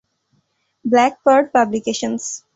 Black 0.85 1.13
pearl 1.23 1.45
publications. 1.55 2.21